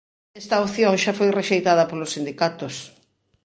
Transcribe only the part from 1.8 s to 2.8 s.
polos sindicatos.